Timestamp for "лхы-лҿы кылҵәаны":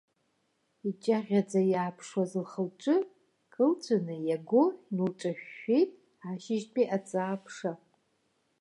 2.43-4.15